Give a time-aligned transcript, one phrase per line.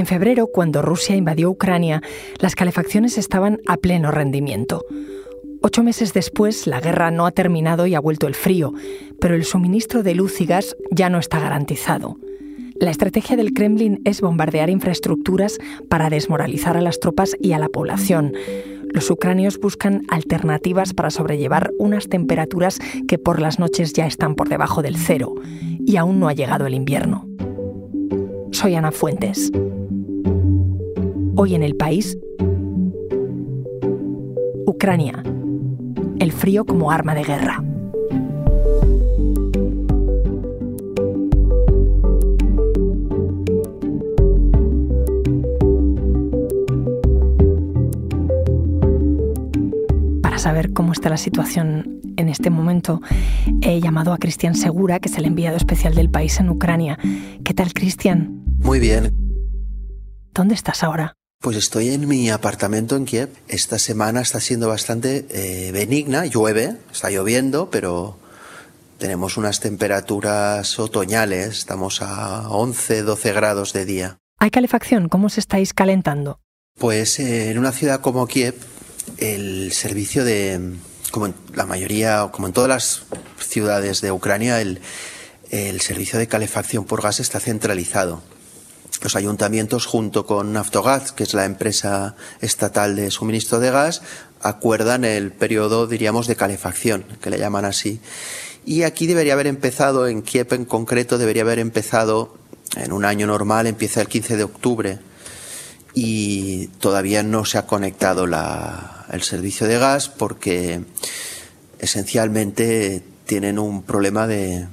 [0.00, 2.00] En febrero, cuando Rusia invadió Ucrania,
[2.38, 4.86] las calefacciones estaban a pleno rendimiento.
[5.60, 8.72] Ocho meses después, la guerra no ha terminado y ha vuelto el frío,
[9.20, 12.16] pero el suministro de luz y gas ya no está garantizado.
[12.76, 15.58] La estrategia del Kremlin es bombardear infraestructuras
[15.90, 18.32] para desmoralizar a las tropas y a la población.
[18.94, 24.48] Los ucranios buscan alternativas para sobrellevar unas temperaturas que por las noches ya están por
[24.48, 25.34] debajo del cero
[25.84, 27.29] y aún no ha llegado el invierno.
[28.52, 29.50] Soy Ana Fuentes.
[31.36, 32.18] Hoy en el país,
[34.66, 35.22] Ucrania,
[36.18, 37.62] el frío como arma de guerra.
[50.22, 53.00] Para saber cómo está la situación en este momento,
[53.62, 56.98] he llamado a Cristian Segura, que es el enviado especial del país en Ucrania.
[57.44, 58.39] ¿Qué tal, Cristian?
[58.62, 59.14] Muy bien.
[60.32, 61.16] ¿Dónde estás ahora?
[61.40, 63.30] Pues estoy en mi apartamento en Kiev.
[63.48, 68.18] Esta semana está siendo bastante eh, benigna, llueve, está lloviendo, pero
[68.98, 74.18] tenemos unas temperaturas otoñales, estamos a 11, 12 grados de día.
[74.38, 75.08] ¿Hay calefacción?
[75.08, 76.40] ¿Cómo os estáis calentando?
[76.78, 78.56] Pues eh, en una ciudad como Kiev,
[79.16, 80.74] el servicio de,
[81.10, 83.02] como en la mayoría, como en todas las
[83.38, 84.80] ciudades de Ucrania, el,
[85.50, 88.22] el servicio de calefacción por gas está centralizado
[89.02, 94.02] los ayuntamientos junto con Naftogaz, que es la empresa estatal de suministro de gas,
[94.42, 98.00] acuerdan el periodo, diríamos, de calefacción, que le llaman así.
[98.64, 102.36] Y aquí debería haber empezado, en Kiev en concreto, debería haber empezado
[102.76, 104.98] en un año normal, empieza el 15 de octubre
[105.94, 110.82] y todavía no se ha conectado la, el servicio de gas porque
[111.78, 114.68] esencialmente tienen un problema de,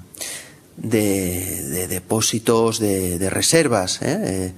[0.77, 4.01] de, depósitos de, reservas.
[4.01, 4.53] ¿eh?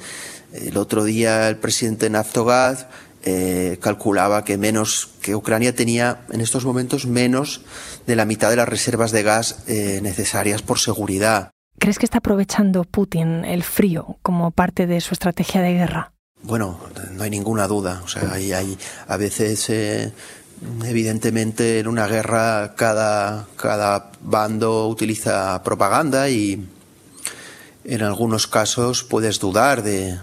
[0.53, 2.87] Eh, el otro día el presidente Naftogaz
[3.23, 7.61] eh, calculaba que menos que Ucrania tenía en estos momentos menos
[8.05, 11.51] de la mitad de las reservas de gas necesarias por seguridad.
[11.77, 16.13] ¿Crees que está aprovechando Putin el frío como parte de su estrategia de guerra?
[16.41, 16.79] Bueno,
[17.11, 18.01] no hay ninguna duda.
[18.03, 18.77] O sea, hay, hay
[19.07, 19.69] a veces
[20.85, 26.67] Evidentemente, en una guerra cada, cada bando utiliza propaganda y
[27.85, 30.19] en algunos casos puedes dudar de,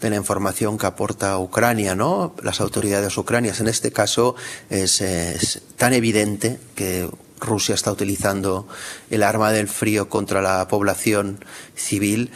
[0.00, 2.34] de la información que aporta Ucrania, ¿no?
[2.42, 3.60] Las autoridades ucranias.
[3.60, 4.36] En este caso
[4.70, 7.08] es, tan evidente que
[7.40, 8.68] Rusia está utilizando
[9.10, 12.30] el arma del frío contra la población civil.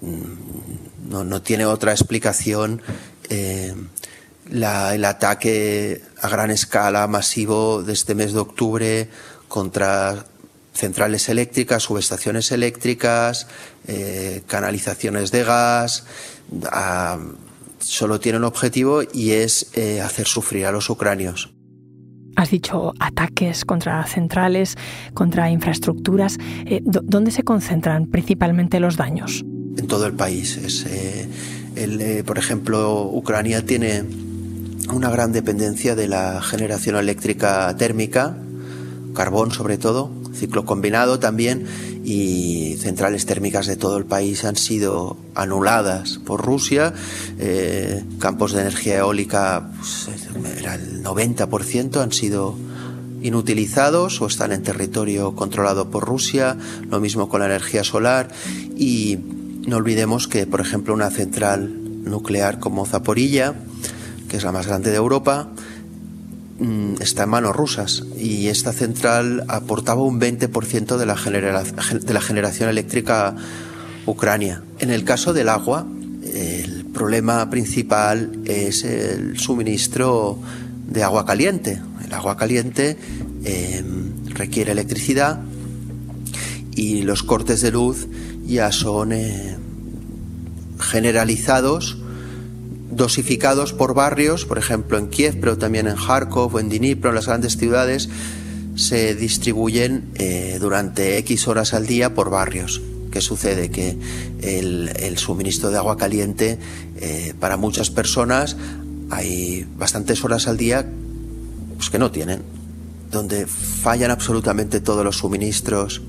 [0.00, 2.82] Mm, no, no tiene otra explicación
[3.30, 3.74] eh,
[4.50, 9.08] la, el ataque a gran escala, masivo, de este mes de octubre
[9.48, 10.24] contra
[10.72, 13.48] centrales eléctricas, subestaciones eléctricas,
[13.86, 16.06] eh, canalizaciones de gas,
[16.70, 17.18] a,
[17.80, 21.52] solo tiene un objetivo y es eh, hacer sufrir a los ucranios.
[22.36, 24.76] Has dicho ataques contra centrales,
[25.12, 26.38] contra infraestructuras.
[26.66, 29.44] Eh, ¿Dónde se concentran principalmente los daños?
[29.76, 30.56] En todo el país.
[30.56, 30.86] Es,
[31.74, 34.04] el, por ejemplo, Ucrania tiene
[34.92, 38.36] una gran dependencia de la generación eléctrica térmica,
[39.14, 41.66] carbón sobre todo, ciclo combinado también,
[42.04, 46.94] y centrales térmicas de todo el país han sido anuladas por Rusia.
[47.38, 52.56] Eh, campos de energía eólica, pues, el 90%, han sido
[53.20, 56.56] inutilizados o están en territorio controlado por Rusia.
[56.88, 58.28] Lo mismo con la energía solar.
[58.76, 59.18] Y
[59.66, 61.74] no olvidemos que, por ejemplo, una central
[62.04, 63.54] nuclear como Zaporilla,
[64.28, 65.48] que es la más grande de Europa,
[66.58, 71.16] mm, está en manos rusas y esta central aportaba un 20% de la,
[72.20, 73.34] generación eléctrica
[74.06, 74.62] ucrania.
[74.78, 75.86] En el caso del agua,
[76.34, 80.38] el problema principal es el suministro
[80.86, 81.80] de agua caliente.
[82.04, 82.96] El agua caliente
[83.44, 83.84] eh,
[84.34, 85.40] requiere electricidad
[86.74, 88.06] y los cortes de luz
[88.46, 89.56] ya son eh,
[90.78, 91.98] generalizados
[92.90, 97.16] dosificados por barrios, por ejemplo en Kiev, pero también en Kharkov o en Dnipro, en
[97.16, 98.08] las grandes ciudades,
[98.76, 102.80] se distribuyen eh, durante X horas al día por barrios.
[103.10, 103.70] ¿Qué sucede?
[103.70, 103.96] Que
[104.40, 106.58] el, suministro de agua caliente
[107.00, 108.56] eh, para muchas personas
[109.10, 110.86] hay bastantes horas al día
[111.76, 112.42] pues, que no tienen,
[113.10, 116.02] donde fallan absolutamente todos los suministros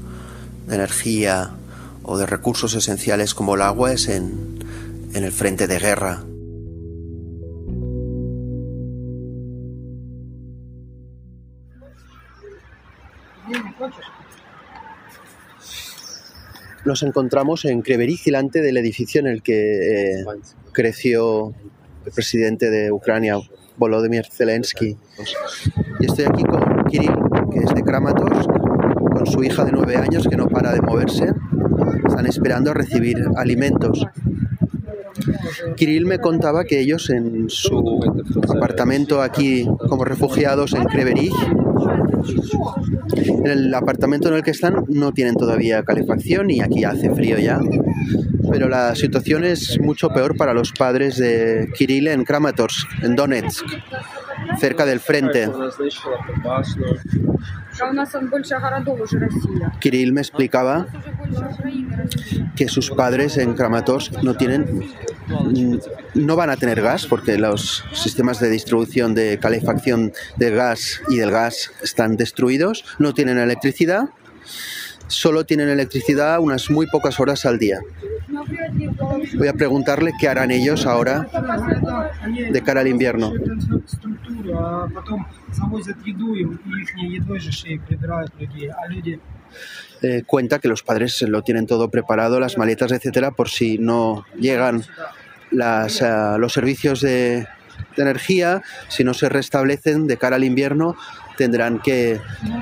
[0.67, 1.51] de energía
[2.03, 4.59] o de recursos esenciales como el agua es en,
[5.13, 6.23] en el frente de guerra
[16.85, 20.25] nos encontramos en Kreverich, delante del edificio en el que eh,
[20.71, 21.53] creció
[22.05, 23.37] el presidente de Ucrania,
[23.77, 24.97] Volodymyr Zelensky.
[25.99, 27.13] Y estoy aquí con Kirill,
[27.51, 28.49] que es de Kramatorsk,
[29.13, 31.31] con su hija de nueve años que no para de moverse.
[32.07, 34.05] Están esperando a recibir alimentos.
[35.75, 37.99] Kirill me contaba que ellos en su
[38.49, 42.08] apartamento aquí como refugiados en Kreverich, en
[43.45, 47.59] el apartamento en el que están no tienen todavía calefacción y aquí hace frío ya,
[48.49, 53.65] pero la situación es mucho peor para los padres de Kirill en Kramatorsk, en Donetsk,
[54.59, 55.49] cerca del frente.
[59.79, 60.87] Kirill me explicaba
[62.55, 64.83] que sus padres en Kramatorsk no tienen
[66.15, 71.17] no van a tener gas porque los sistemas de distribución de calefacción del gas y
[71.17, 74.09] del gas están destruidos, no tienen electricidad,
[75.07, 77.79] solo tienen electricidad unas muy pocas horas al día.
[79.35, 81.27] Voy a preguntarle qué harán ellos ahora
[82.51, 83.33] de cara al invierno.
[90.01, 94.25] Eh, cuenta que los padres lo tienen todo preparado, las maletas, etcétera, por si no
[94.39, 94.83] llegan
[95.51, 97.47] las, eh, los servicios de,
[97.97, 100.95] energía, si no se restablecen de cara al invierno,
[101.37, 102.19] tendrán que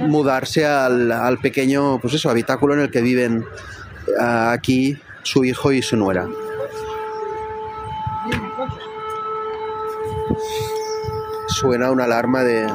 [0.07, 3.45] mudarse al, al pequeño pues eso, habitáculo en el que viven
[4.07, 6.27] eh, aquí su hijo y su nuera.
[11.47, 12.67] Suena una alarma de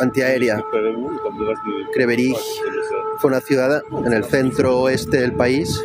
[0.00, 0.62] antiaérea.
[1.94, 2.36] Kreverich
[3.18, 5.80] fue una ciudad en el centro oeste del país,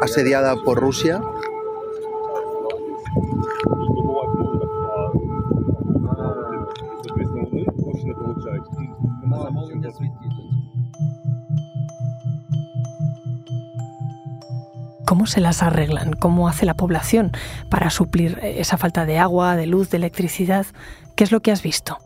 [0.00, 1.20] asediada por Rusia.
[15.20, 16.14] ¿Cómo se las arreglan?
[16.14, 17.32] ¿Cómo hace la población
[17.68, 20.64] para suplir esa falta de agua, de luz, de electricidad?
[21.14, 21.98] ¿Qué es lo que has visto?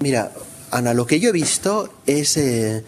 [0.00, 0.32] Mira,
[0.70, 2.82] Ana, lo que yo he visto es eh,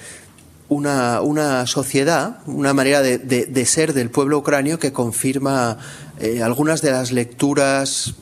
[0.71, 5.77] una, sociedad, una manera de, ser del pueblo ucranio que confirma
[6.19, 8.15] eh, algunas de las lecturas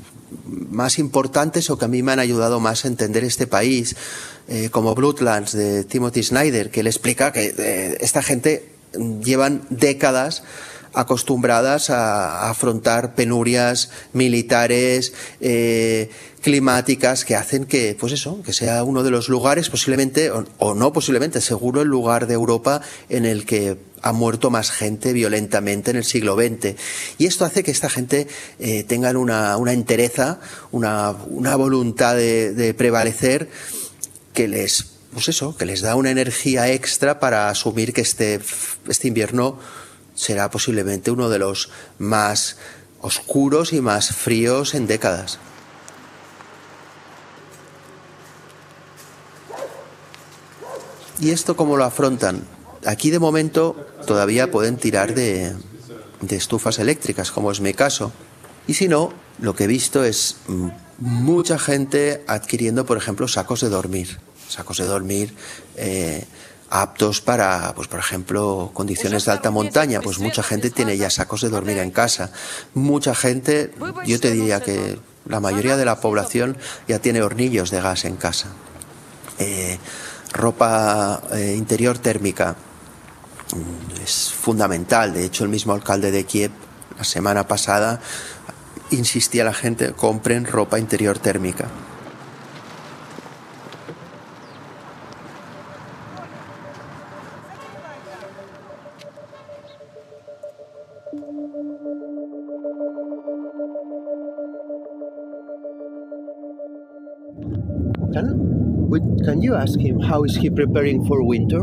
[0.48, 3.94] más importantes o que a mí me han ayudado más a entender este país,
[4.48, 8.68] eh, como Bloodlands de Timothy Snyder, que le explica que esta gente
[9.22, 10.42] llevan décadas
[10.94, 16.10] acostumbradas a, afrontar penurias militares, eh,
[16.40, 20.92] climáticas que hacen que, pues eso, que sea uno de los lugares posiblemente, o, no
[20.92, 25.96] posiblemente, seguro el lugar de Europa en el que ha muerto más gente violentamente en
[25.96, 26.74] el siglo XX.
[27.18, 28.26] Y esto hace que esta gente
[28.58, 30.40] eh, tengan una, una entereza,
[30.72, 33.48] una, una voluntad de, de prevalecer
[34.34, 38.40] que les pues eso, que les da una energía extra para asumir que este,
[38.88, 39.58] este invierno
[40.14, 42.56] será posiblemente uno de los más
[43.00, 45.38] oscuros y más fríos en décadas.
[51.20, 52.42] ¿Y esto cómo lo afrontan?
[52.84, 55.54] Aquí de momento todavía pueden tirar de,
[56.20, 58.12] de estufas eléctricas, como es mi caso.
[58.66, 60.36] Y si no, lo que he visto es
[60.98, 64.18] mucha gente adquiriendo, por ejemplo, sacos de dormir.
[64.48, 65.34] Sacos de dormir
[65.76, 66.24] eh,
[66.72, 71.42] aptos para, pues por ejemplo, condiciones de alta montaña, pues mucha gente tiene ya sacos
[71.42, 72.32] de dormir en casa.
[72.72, 73.74] Mucha gente,
[74.06, 76.56] yo te diría que la mayoría de la población
[76.88, 78.48] ya tiene hornillos de gas en casa.
[79.38, 79.78] Eh,
[80.32, 82.56] ropa eh, interior térmica
[83.54, 85.12] mm, es fundamental.
[85.12, 86.52] De hecho, el mismo alcalde de Kiev
[86.96, 88.00] la semana pasada
[88.90, 91.68] insistía a la gente compren ropa interior térmica.
[109.52, 111.60] You ask him how is he preparing for winter?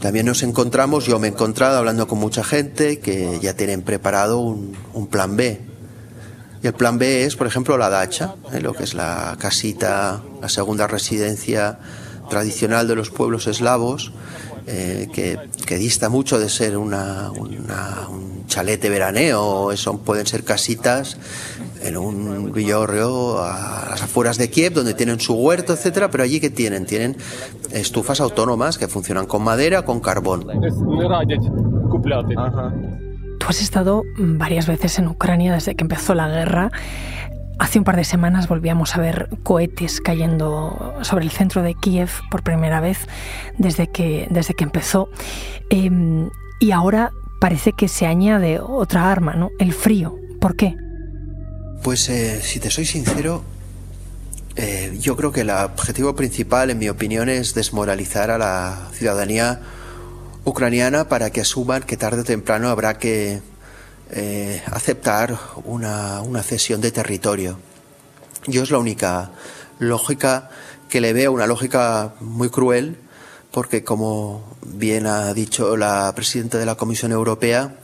[0.00, 4.38] También nos encontramos, yo me he encontrado hablando con mucha gente que ya tienen preparado
[4.38, 5.60] un, un plan B.
[6.62, 8.60] Y el plan B es, por ejemplo, la dacha, ¿eh?
[8.60, 11.78] lo que es la casita, la segunda residencia
[12.30, 14.12] tradicional de los pueblos eslavos,
[14.66, 20.26] eh, que, que, dista mucho de ser una, una, un chalet de veraneo, eso pueden
[20.26, 21.18] ser casitas
[21.86, 26.40] en un villorrio a las afueras de Kiev, donde tienen su huerto, etcétera, pero allí
[26.40, 27.16] que tienen, tienen
[27.72, 30.46] estufas autónomas que funcionan con madera, con carbón.
[33.38, 36.70] Tú has estado varias veces en Ucrania desde que empezó la guerra.
[37.58, 42.10] Hace un par de semanas volvíamos a ver cohetes cayendo sobre el centro de Kiev
[42.30, 43.06] por primera vez
[43.56, 45.08] desde que, desde que empezó.
[45.70, 46.28] Em,
[46.60, 49.50] y ahora parece que se añade otra arma, ¿no?
[49.58, 50.16] El frío.
[50.40, 50.76] ¿Por qué?
[51.82, 53.44] Pues eh, si te soy sincero,
[54.56, 59.60] eh, yo creo que el objetivo principal, en mi opinión, es desmoralizar a la ciudadanía
[60.44, 63.42] ucraniana para que asuman que tarde o temprano habrá que
[64.10, 67.58] eh, aceptar una, una, cesión de territorio.
[68.46, 69.32] Yo es la única
[69.78, 70.50] lógica
[70.88, 72.96] que le veo, una lógica muy cruel,
[73.50, 77.76] porque como bien ha dicho la presidenta de la Comisión Europea,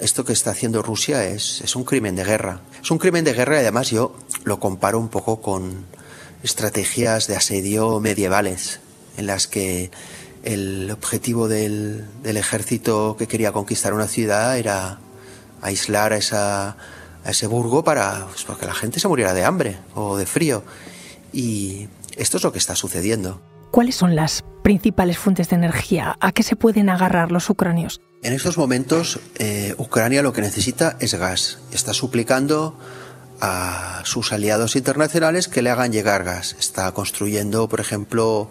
[0.00, 2.60] esto que está haciendo Rusia es, es un crimen de guerra.
[2.82, 5.86] Es un crimen de guerra y además yo lo comparo un poco con
[6.42, 8.80] estrategias de asedio medievales,
[9.16, 9.90] en las que
[10.42, 14.98] el objetivo del, del ejército que quería conquistar una ciudad era
[15.60, 16.70] aislar a, esa,
[17.24, 20.62] a ese burgo para pues, que la gente se muriera de hambre o de frío.
[21.32, 23.40] Y esto es lo que está sucediendo.
[23.70, 26.16] ¿Cuáles son las principales fuentes de energía?
[26.20, 28.00] ¿A qué se pueden agarrar los ucranios?
[28.22, 31.58] En estos momentos, eh, Ucrania lo que necesita es gas.
[31.72, 32.78] Está suplicando
[33.40, 36.56] a sus aliados internacionales que le hagan llegar gas.
[36.58, 38.50] Está construyendo, por ejemplo,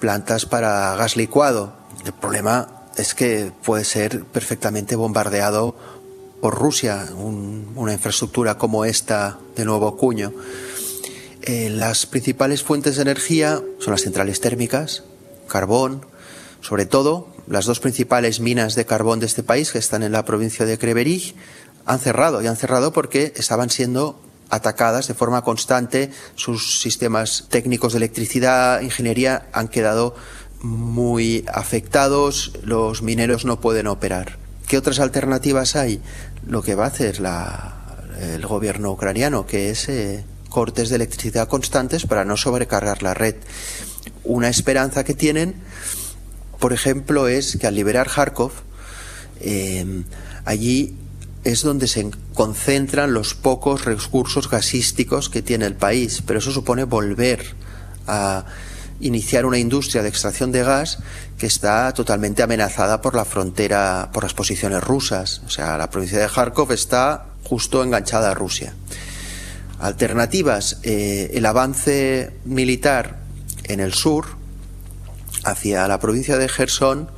[0.00, 1.74] plantas para gas licuado.
[2.04, 5.76] El problema es que puede ser perfectamente bombardeado
[6.40, 10.32] por Rusia, una infraestructura como esta de nuevo cuño.
[11.46, 15.04] Eh, las principales fuentes de energía son las centrales térmicas,
[15.46, 16.06] carbón,
[16.62, 20.24] sobre todo las dos principales minas de carbón de este país, que están en la
[20.24, 21.34] provincia de Kreverich,
[21.84, 27.92] han cerrado y han cerrado porque estaban siendo atacadas de forma constante, sus sistemas técnicos
[27.92, 30.14] de electricidad, ingeniería han quedado
[30.62, 34.38] muy afectados, los mineros no pueden operar.
[34.66, 36.00] ¿Qué otras alternativas hay?
[36.46, 37.20] Lo que va a hacer
[38.18, 43.34] el gobierno ucraniano, que es eh, cortes de electricidad constantes para no sobrecargar la red.
[44.22, 45.56] Una esperanza que tienen,
[46.60, 48.52] por ejemplo, es que al liberar Kharkov,
[49.40, 50.04] eh,
[50.44, 50.94] allí
[51.42, 56.84] es donde se concentran los pocos recursos gasísticos que tiene el país, pero eso supone
[56.84, 57.56] volver
[58.06, 58.44] a
[59.00, 60.98] iniciar una industria de extracción de gas
[61.36, 65.42] que está totalmente amenazada por la frontera, por las posiciones rusas.
[65.46, 68.72] O sea, la provincia de Kharkov está justo enganchada a Rusia.
[69.78, 73.20] Alternativas, eh, el avance militar
[73.64, 74.26] en el sur,
[75.44, 77.10] hacia la provincia de Gerson,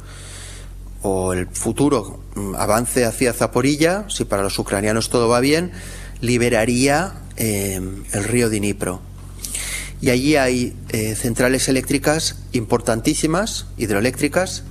[1.02, 5.72] o el futuro mm, avance hacia Zaporilla, si para los ucranianos todo va bien,
[6.20, 7.80] liberaría eh,
[8.12, 9.00] el río Dnipro
[10.00, 14.64] y allí hay eh, centrales eléctricas importantísimas, hidroeléctricas,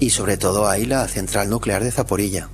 [0.00, 2.48] y sobre todo hay la central nuclear de Zaporilla.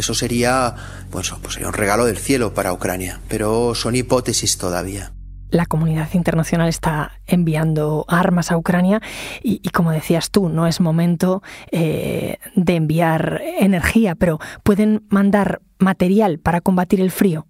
[0.00, 0.74] Eso sería,
[1.10, 5.12] pues, pues sería un regalo del cielo para Ucrania, pero son hipótesis todavía.
[5.50, 9.02] La comunidad internacional está enviando armas a Ucrania
[9.42, 16.38] y, como decías tú, no es momento eh, de enviar energía, pero pueden mandar material
[16.38, 17.46] para combatir el frío.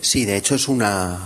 [0.00, 1.18] Sí, de hecho es una,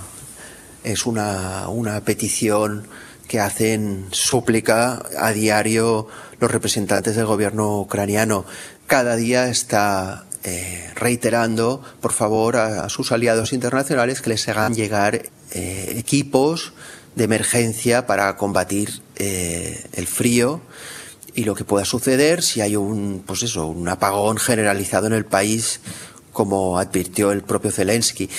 [0.84, 2.86] es una, una petición
[3.28, 6.06] que hacen súplica a diario
[6.40, 8.46] los representantes del gobierno ucraniano.
[8.86, 15.30] Cada día está eh, reiterando, por favor, a, sus aliados internacionales que les hagan llegar
[15.50, 16.72] eh, equipos
[17.14, 20.62] de emergencia para combatir eh, el frío
[21.34, 25.26] y lo que pueda suceder si hay un, pues eso, un apagón generalizado en el
[25.26, 25.80] país,
[26.32, 28.30] como advirtió el propio Zelensky.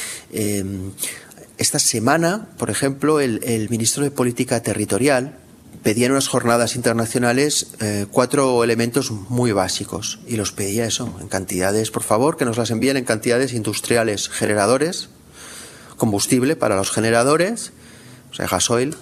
[1.62, 5.38] Esta semana, por ejemplo, el, ministro de Política Territorial
[5.84, 11.28] pedía en unas jornadas internacionales eh, cuatro elementos muy básicos y los pedía eso, en
[11.28, 15.10] cantidades, por favor, que nos las envíen en cantidades industriales, generadores,
[15.98, 17.72] combustible para los generadores,
[18.32, 18.96] o sea, gasoil,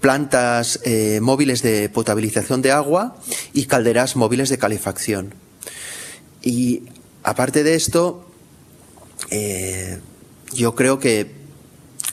[0.00, 3.16] plantas eh, móviles de potabilización de agua
[3.52, 5.34] y calderas móviles de calefacción.
[6.42, 6.82] Y
[7.22, 8.26] aparte de esto,
[9.30, 10.00] eh,
[10.52, 11.30] yo creo que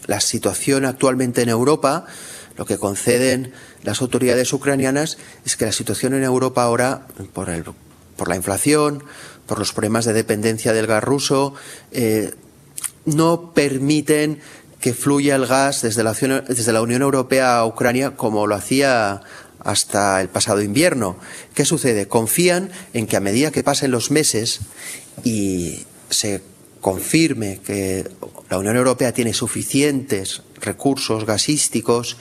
[0.05, 2.05] la situación actualmente en Europa,
[2.59, 8.35] lo que conceden las autoridades ucranianas es que la situación en Europa ahora, por, la
[8.35, 9.01] inflación,
[9.47, 11.53] por los problemas de dependencia del gas ruso,
[11.93, 12.33] eh,
[13.05, 14.41] no permiten
[14.81, 19.21] que fluya el gas desde la Unión Europea a Ucrania como lo hacía
[19.63, 21.15] hasta el pasado invierno.
[21.53, 22.09] ¿Qué sucede?
[22.09, 24.59] Confían en que a medida que pasen los meses
[25.23, 26.41] y se
[26.81, 28.05] confirme que
[28.49, 32.17] la Unión Europea tiene suficientes recursos gasísticos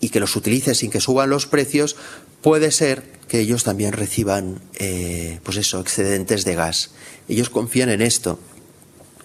[0.00, 1.96] y que los utilice sin que suban los precios,
[2.42, 6.90] puede ser que ellos también reciban, eh, pues eso, excedentes de gas.
[7.28, 8.38] Ellos confían en esto.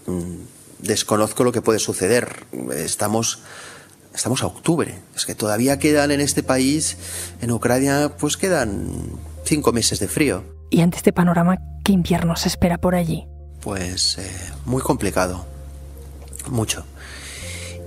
[0.07, 0.37] Mm,
[0.79, 2.45] desconozco lo que puede suceder.
[2.75, 3.39] Estamos,
[4.13, 4.99] estamos a octubre.
[5.15, 6.97] Es que todavía quedan en este país,
[7.41, 8.89] en Ucrania, pues quedan
[9.45, 10.43] cinco meses de frío.
[10.69, 13.25] Y ante este panorama, ¿qué invierno se espera por allí?
[13.61, 14.31] Pues eh,
[14.65, 15.50] muy complicado.
[16.49, 16.85] Mucho.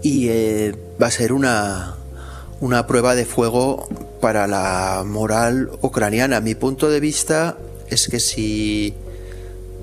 [0.03, 1.97] Y eh, va a ser una,
[2.61, 3.89] una prueba de fuego
[4.21, 6.41] para la moral ucraniana.
[6.41, 7.57] Mi punto de vista
[7.89, 8.95] es que si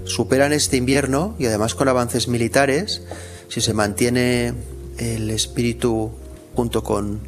[0.04, 3.01] superan este invierno y además con avances militares,
[3.48, 4.54] si se mantiene
[4.98, 6.12] el espíritu
[6.56, 7.22] junto con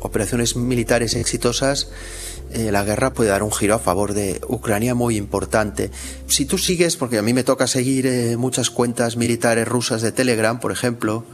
[0.00, 1.88] operaciones militares exitosas,
[2.52, 5.90] eh, la guerra puede dar un giro a favor de Ucrania muy importante.
[6.26, 10.12] Si tú sigues, porque a mí me toca seguir eh, muchas cuentas militares rusas de
[10.12, 11.24] Telegram, por ejemplo,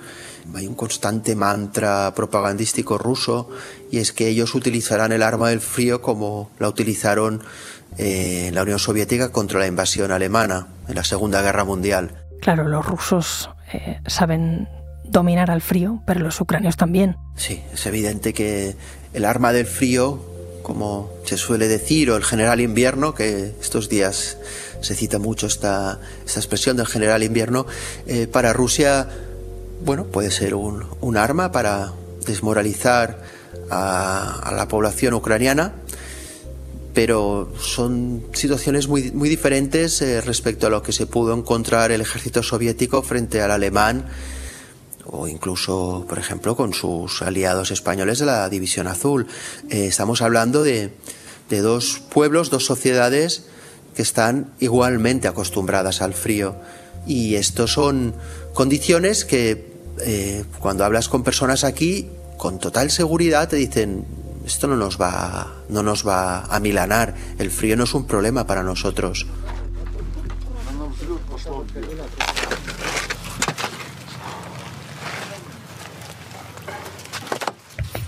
[0.54, 3.48] hay un constante mantra propagandístico ruso
[3.90, 7.42] y es que ellos utilizarán el arma del frío como la utilizaron
[7.96, 12.24] eh, la Unión Soviética contra la invasión alemana en la Segunda Guerra Mundial.
[12.40, 14.68] Claro, los rusos eh, saben
[15.04, 17.16] dominar al frío, pero los ucranios también.
[17.36, 18.74] Sí, es evidente que
[19.12, 20.20] el arma del frío,
[20.62, 24.38] como se suele decir, o el general invierno, que estos días
[24.80, 27.66] se cita mucho esta, expresión del general invierno,
[28.06, 29.08] eh, para Rusia,
[29.84, 31.92] bueno, puede ser un, arma para
[32.26, 33.22] desmoralizar
[33.70, 35.74] a, la población ucraniana
[36.92, 42.00] pero son situaciones muy, muy diferentes eh, respecto a lo que se pudo encontrar el
[42.00, 44.06] ejército soviético frente al alemán
[45.16, 49.26] o incluso, por ejemplo, con sus aliados españoles de la División Azul.
[49.70, 50.92] Eh, estamos hablando de,
[51.48, 53.46] de, dos pueblos, dos sociedades
[53.94, 56.56] que están igualmente acostumbradas al frío.
[57.06, 58.14] Y estos son
[58.54, 64.04] condiciones que eh, cuando hablas con personas aquí, con total seguridad te dicen,
[64.44, 67.14] esto no nos va, no nos va a milanar.
[67.38, 69.26] El frío no es un problema para nosotros.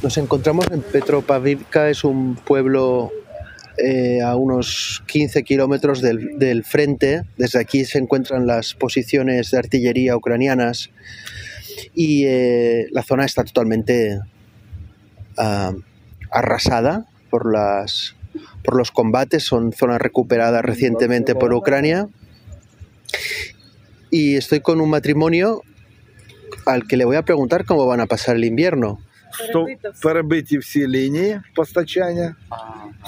[0.06, 3.10] Nos encontramos en Petropavivka, es un pueblo
[3.76, 7.24] eh, a unos 15 kilómetros del, frente.
[7.36, 10.90] Desde aquí se encuentran las posiciones de artillería ucranianas
[11.92, 14.20] y eh, la zona está totalmente
[15.38, 15.76] uh,
[16.30, 18.14] arrasada por, las,
[18.62, 22.06] por los combates, son zonas recuperadas recientemente por Ucrania.
[24.12, 25.62] Y estoy con un matrimonio
[26.64, 29.00] al que le voy a preguntar cómo van a pasar el invierno
[30.03, 32.35] перебиті всі лінії постачання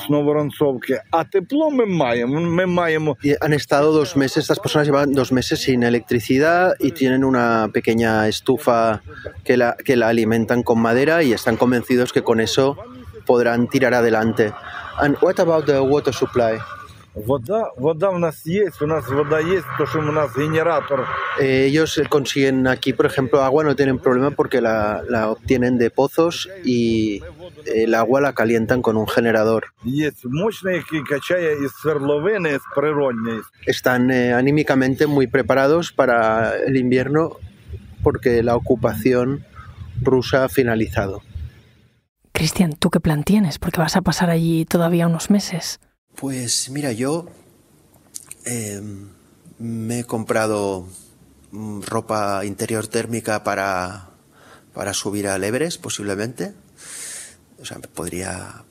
[0.05, 2.41] з Новоронцовки, а тепло ми маємо.
[2.41, 3.17] Ми маємо.
[3.23, 7.69] Y han estado dos meses, estas personas llevan dos meses sin electricidad y tienen una
[7.73, 9.01] pequeña estufa
[9.45, 12.77] que la, que la alimentan con madera y están convencidos que con eso
[13.25, 14.53] podrán tirar adelante.
[15.03, 16.59] And what about the water supply?
[17.17, 21.07] Вода, вода у нас є, у нас вода є, то що у нас генератор.
[21.39, 25.89] Eh, ellos consiguen aquí, por ejemplo, agua, no tienen problema porque la, la obtienen de
[25.91, 27.21] pozos y
[27.65, 29.63] el agua la calientan con un generador.
[29.85, 33.41] Є мощний, який качає із свердловини, з природньої.
[33.67, 36.17] Están eh, anímicamente muy preparados para
[36.67, 37.21] el invierno
[38.03, 39.45] porque la ocupación
[40.01, 41.21] rusa ha finalizado.
[42.31, 43.59] Cristian, ¿tú qué plan tienes?
[43.59, 45.79] Porque vas a pasar allí todavía unos meses.
[46.18, 47.26] Pues mira, yo
[48.44, 48.82] eh,
[49.60, 50.88] me he comprado
[51.52, 54.10] ropa interior térmica para,
[54.74, 56.54] para subir al Everest, posiblemente.
[57.62, 58.64] O sea, podría.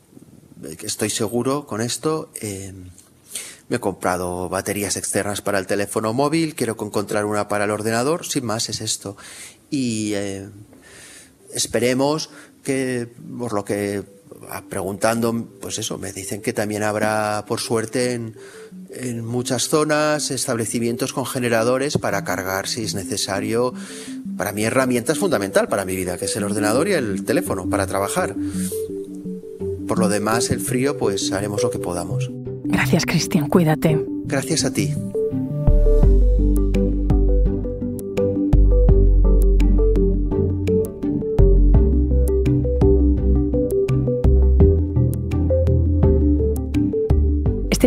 [0.82, 2.34] Estoy seguro con esto.
[2.42, 2.74] Eh,
[3.70, 8.26] me he comprado baterías externas para el teléfono móvil, quiero encontrar una para el ordenador,
[8.26, 9.16] sin más es esto.
[9.70, 10.50] Y eh,
[11.54, 12.30] esperemos
[12.62, 13.08] que,
[13.38, 14.17] por lo que
[14.70, 18.36] preguntando, pues eso, me dicen que también habrá, por suerte, en,
[18.92, 23.74] en, muchas zonas establecimientos con generadores para cargar si es necesario.
[24.38, 27.70] Para mí herramienta es fundamental para mi vida, que es el ordenador y el teléfono
[27.70, 28.36] para trabajar.
[29.88, 32.30] Por lo demás, el frío, pues haremos lo que podamos.
[32.66, 33.48] Gracias, Cristian.
[33.48, 34.04] Cuídate.
[34.26, 34.94] Gracias a ti.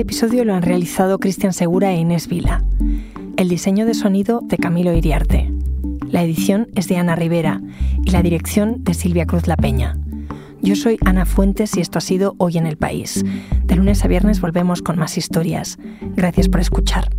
[0.01, 2.65] Este episodio lo han realizado Cristian Segura e Inés Vila.
[3.37, 5.53] El diseño de sonido de Camilo Iriarte.
[6.09, 7.61] La edición es de Ana Rivera
[8.03, 9.99] y la dirección de Silvia Cruz La Peña.
[10.63, 13.23] Yo soy Ana Fuentes y esto ha sido Hoy en el País.
[13.65, 15.79] De lunes a viernes volvemos con más historias.
[16.17, 17.11] Gracias por escuchar.